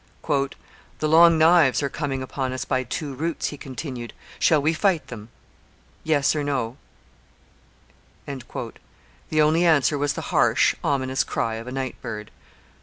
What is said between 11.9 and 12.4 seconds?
bird.